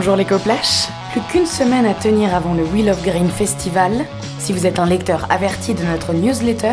Bonjour 0.00 0.16
les 0.16 0.24
coplash 0.24 0.88
Plus 1.12 1.20
qu'une 1.30 1.44
semaine 1.44 1.84
à 1.84 1.92
tenir 1.92 2.34
avant 2.34 2.54
le 2.54 2.64
Wheel 2.64 2.88
of 2.88 3.02
Green 3.02 3.28
Festival. 3.28 4.06
Si 4.38 4.54
vous 4.54 4.64
êtes 4.64 4.78
un 4.78 4.86
lecteur 4.86 5.26
averti 5.28 5.74
de 5.74 5.84
notre 5.84 6.14
newsletter 6.14 6.72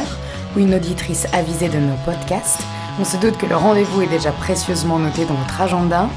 ou 0.55 0.61
une 0.61 0.73
auditrice 0.73 1.27
avisée 1.33 1.67
de 1.67 1.77
nos 1.77 1.97
podcasts, 2.05 2.61
on 3.01 3.03
se 3.03 3.17
doute 3.17 3.37
que 3.37 3.45
le 3.45 3.57
rendez-vous 3.57 4.01
est 4.01 4.07
déjà 4.07 4.31
précieusement 4.31 4.97
noté 4.97 5.25
dans 5.25 5.33
votre 5.33 5.59
agenda. 5.59 6.07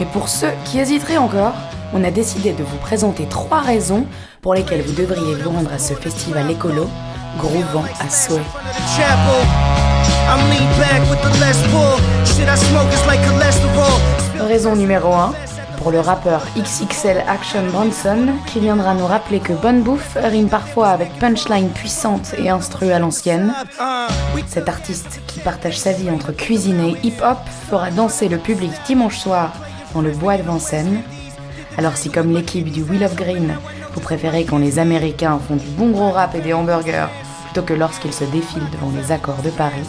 Mais 0.00 0.06
pour 0.06 0.28
ceux 0.28 0.50
qui 0.64 0.80
hésiteraient 0.80 1.18
encore, 1.18 1.54
on 1.94 2.02
a 2.02 2.10
décidé 2.10 2.52
de 2.52 2.64
vous 2.64 2.78
présenter 2.78 3.26
trois 3.26 3.60
raisons 3.60 4.04
pour 4.42 4.52
lesquelles 4.52 4.82
vous 4.82 4.94
devriez 4.94 5.36
vous 5.36 5.50
rendre 5.50 5.72
à 5.72 5.78
ce 5.78 5.94
festival 5.94 6.50
écolo, 6.50 6.88
groovant 7.38 7.84
à 8.00 8.10
souhait. 8.10 8.42
Raison 14.40 14.74
numéro 14.74 15.12
1, 15.12 15.32
pour 15.76 15.90
le 15.90 16.00
rappeur 16.00 16.42
XXL 16.56 17.24
Action 17.28 17.64
Bronson, 17.70 18.28
qui 18.46 18.60
viendra 18.60 18.94
nous 18.94 19.06
rappeler 19.06 19.40
que 19.40 19.52
bonne 19.52 19.82
bouffe 19.82 20.16
rime 20.20 20.48
parfois 20.48 20.88
avec 20.88 21.12
punchline 21.18 21.70
puissante 21.70 22.34
et 22.38 22.50
instru 22.50 22.90
à 22.90 22.98
l'ancienne. 22.98 23.54
Cet 24.46 24.68
artiste, 24.68 25.20
qui 25.26 25.40
partage 25.40 25.78
sa 25.78 25.92
vie 25.92 26.10
entre 26.10 26.32
cuisine 26.32 26.80
et 26.80 27.06
hip-hop, 27.06 27.38
fera 27.70 27.90
danser 27.90 28.28
le 28.28 28.38
public 28.38 28.72
dimanche 28.86 29.18
soir 29.18 29.52
dans 29.94 30.00
le 30.00 30.10
bois 30.10 30.36
de 30.36 30.42
Vincennes. 30.42 31.02
Alors 31.78 31.96
si 31.96 32.10
comme 32.10 32.32
l'équipe 32.32 32.70
du 32.70 32.82
Wheel 32.82 33.04
of 33.04 33.14
Green, 33.14 33.54
vous 33.94 34.00
préférez 34.00 34.44
quand 34.44 34.58
les 34.58 34.78
Américains 34.78 35.38
font 35.46 35.56
du 35.56 35.66
bon 35.66 35.90
gros 35.90 36.10
rap 36.10 36.34
et 36.34 36.40
des 36.40 36.52
hamburgers, 36.52 37.08
plutôt 37.44 37.62
que 37.62 37.74
lorsqu'ils 37.74 38.12
se 38.12 38.24
défilent 38.24 38.70
devant 38.72 38.92
les 38.96 39.12
accords 39.12 39.42
de 39.42 39.50
Paris, 39.50 39.88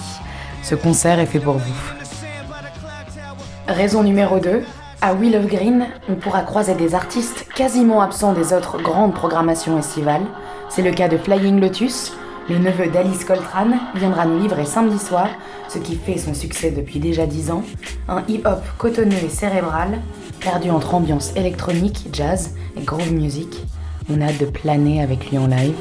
ce 0.64 0.76
concert 0.76 1.20
est 1.20 1.26
fait 1.26 1.40
pour 1.40 1.58
vous. 1.58 1.94
Raison 3.68 4.02
numéro 4.02 4.40
2, 4.40 4.64
à 5.02 5.14
of 5.14 5.48
Green, 5.48 5.88
on 6.10 6.16
pourra 6.16 6.42
croiser 6.42 6.76
des 6.76 6.96
artistes 6.96 7.46
quasiment 7.56 8.02
absents 8.02 8.34
des 8.34 8.54
autres 8.54 8.82
grandes 8.82 9.14
programmations 9.14 9.78
estivales. 9.78 10.26
C'est 10.70 10.82
le 10.82 10.92
cas 10.92 11.08
de 11.08 11.18
Flying 11.18 11.60
Lotus. 11.60 12.14
Le 12.50 12.58
neveu 12.58 12.88
d'Alice 12.88 13.26
Coltrane 13.26 13.80
viendra 13.96 14.26
nous 14.26 14.40
livrer 14.40 14.66
samedi 14.66 14.98
soir 14.98 15.28
ce 15.68 15.80
qui 15.80 15.96
fait 15.96 16.18
son 16.18 16.34
succès 16.34 16.72
depuis 16.72 17.00
déjà 17.00 17.26
10 17.26 17.52
ans, 17.52 17.64
un 18.08 18.24
hip-hop 18.28 18.64
cotonneux 18.78 19.18
et 19.24 19.30
cérébral, 19.30 20.00
perdu 20.40 20.70
entre 20.70 20.96
ambiance 20.96 21.36
électronique, 21.36 22.08
jazz 22.14 22.56
et 22.78 22.84
groove 22.84 23.12
music. 23.12 23.64
On 24.10 24.22
a 24.22 24.32
de 24.32 24.46
planer 24.46 25.04
avec 25.04 25.30
lui 25.30 25.38
en 25.38 25.48
live. 25.48 25.76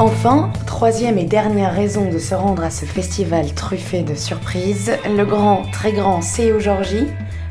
Enfin, 0.00 0.50
troisième 0.66 1.18
et 1.18 1.24
dernière 1.24 1.74
raison 1.74 2.10
de 2.10 2.18
se 2.18 2.34
rendre 2.34 2.64
à 2.64 2.70
ce 2.70 2.86
festival 2.86 3.52
truffé 3.52 4.00
de 4.00 4.14
surprises, 4.14 4.92
le 5.06 5.26
grand, 5.26 5.64
très 5.72 5.92
grand 5.92 6.22
Seu 6.22 6.58
Jorge, 6.58 7.04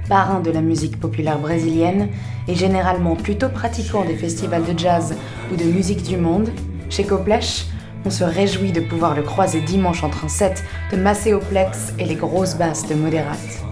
parrain 0.09 0.39
de 0.39 0.49
la 0.49 0.61
musique 0.61 0.99
populaire 0.99 1.37
brésilienne 1.37 2.09
et 2.47 2.55
généralement 2.55 3.15
plutôt 3.15 3.49
pratiquant 3.49 4.03
des 4.03 4.15
festivals 4.15 4.65
de 4.65 4.75
jazz 4.75 5.15
ou 5.53 5.57
de 5.57 5.65
musique 5.65 6.01
du 6.01 6.17
monde, 6.17 6.49
chez 6.89 7.03
Coplèche, 7.03 7.67
on 8.03 8.09
se 8.09 8.23
réjouit 8.23 8.71
de 8.71 8.81
pouvoir 8.81 9.13
le 9.13 9.21
croiser 9.21 9.61
dimanche 9.61 10.03
entre 10.03 10.25
un 10.25 10.29
set 10.29 10.63
de 10.91 10.97
Macéoplex 10.97 11.93
et 11.99 12.05
les 12.05 12.15
grosses 12.15 12.55
basses 12.55 12.87
de 12.87 12.95
Moderate. 12.95 13.68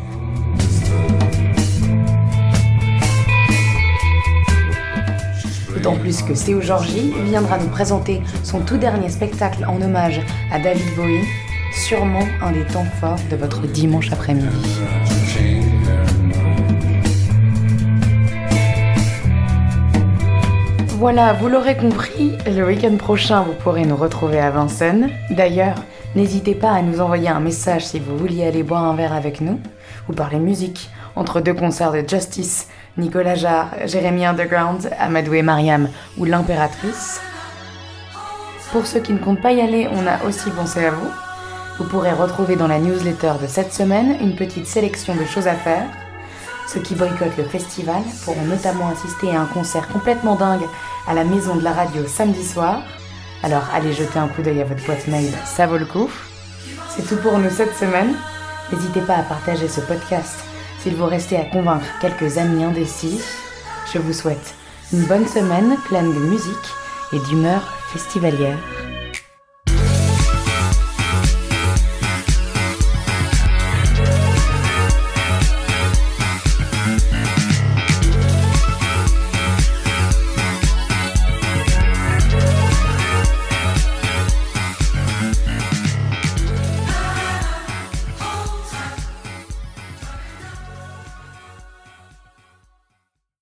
D'autant 5.88 6.00
plus 6.02 6.22
que 6.22 6.36
Seu 6.36 6.60
Georgie 6.60 7.14
viendra 7.24 7.58
nous 7.58 7.70
présenter 7.70 8.22
son 8.44 8.60
tout 8.60 8.76
dernier 8.76 9.08
spectacle 9.08 9.64
en 9.66 9.82
hommage 9.82 10.20
à 10.52 10.60
David 10.60 10.84
Bowie, 10.98 11.24
sûrement 11.72 12.28
un 12.42 12.52
des 12.52 12.66
temps 12.66 12.86
forts 13.00 13.22
de 13.32 13.38
votre 13.38 13.62
dimanche 13.62 14.12
après-midi. 14.12 14.82
Voilà, 20.98 21.32
vous 21.32 21.48
l'aurez 21.48 21.78
compris, 21.78 22.38
le 22.46 22.66
week-end 22.66 22.98
prochain, 22.98 23.44
vous 23.44 23.54
pourrez 23.54 23.86
nous 23.86 23.96
retrouver 23.96 24.40
à 24.40 24.52
Vincennes. 24.52 25.10
D'ailleurs, 25.30 25.78
n'hésitez 26.16 26.54
pas 26.54 26.72
à 26.72 26.82
nous 26.82 27.00
envoyer 27.00 27.30
un 27.30 27.40
message 27.40 27.86
si 27.86 28.00
vous 28.00 28.18
vouliez 28.18 28.46
aller 28.46 28.64
boire 28.64 28.84
un 28.84 28.96
verre 28.96 29.14
avec 29.14 29.40
nous 29.40 29.62
ou 30.10 30.14
parler 30.14 30.40
musique 30.40 30.90
entre 31.18 31.42
deux 31.42 31.54
concerts 31.54 31.92
de 31.92 32.04
Justice, 32.08 32.68
Nicolas 32.98 33.36
Jarre, 33.36 33.70
Jérémy 33.86 34.26
Underground, 34.26 34.90
Amadou 35.00 35.34
et 35.34 35.42
Mariam 35.42 35.90
ou 36.18 36.26
L'Impératrice. 36.26 37.20
Pour 38.72 38.86
ceux 38.86 39.00
qui 39.00 39.14
ne 39.14 39.20
comptent 39.20 39.42
pas 39.42 39.52
y 39.52 39.62
aller, 39.62 39.88
on 39.92 40.08
a 40.08 40.24
aussi 40.28 40.50
pensé 40.52 40.86
à 40.86 40.92
vous. 40.92 41.12
Vous 41.78 41.86
pourrez 41.86 42.12
retrouver 42.12 42.56
dans 42.56 42.68
la 42.68 42.80
newsletter 42.80 43.34
de 43.42 43.48
cette 43.48 43.74
semaine 43.74 44.18
une 44.22 44.36
petite 44.36 44.68
sélection 44.68 45.16
de 45.16 45.26
choses 45.26 45.48
à 45.48 45.54
faire 45.54 45.88
ceux 46.68 46.82
qui 46.82 46.96
boycottent 46.96 47.38
le 47.38 47.46
festival 47.46 48.02
pourront 48.26 48.44
notamment 48.44 48.90
assister 48.90 49.34
à 49.34 49.40
un 49.40 49.46
concert 49.46 49.88
complètement 49.88 50.36
dingue 50.36 50.68
à 51.08 51.14
la 51.14 51.24
Maison 51.24 51.56
de 51.56 51.64
la 51.64 51.72
Radio 51.72 52.06
samedi 52.06 52.44
soir. 52.44 52.82
Alors 53.42 53.64
allez 53.74 53.94
jeter 53.94 54.20
un 54.20 54.28
coup 54.28 54.42
d'œil 54.42 54.62
à 54.62 54.66
votre 54.66 54.86
boîte 54.86 55.08
mail, 55.08 55.32
ça 55.46 55.66
vaut 55.66 55.78
le 55.78 55.86
coup. 55.86 56.10
C'est 56.90 57.08
tout 57.08 57.16
pour 57.22 57.38
nous 57.40 57.50
cette 57.50 57.76
semaine. 57.78 58.16
N'hésitez 58.72 59.00
pas 59.00 59.16
à 59.16 59.24
partager 59.24 59.70
ce 59.70 59.80
podcast 59.80 60.44
s'il 60.88 60.96
vous 60.96 61.06
restait 61.06 61.36
à 61.36 61.44
convaincre 61.44 61.86
quelques 62.00 62.38
amis 62.38 62.64
indécis. 62.64 63.20
Je 63.94 64.00
vous 64.00 64.14
souhaite 64.14 64.56
une 64.94 65.04
bonne 65.04 65.28
semaine 65.28 65.76
pleine 65.86 66.14
de 66.14 66.20
musique 66.20 66.56
et 67.12 67.20
d'humeur 67.28 67.62
festivalière. 67.92 68.58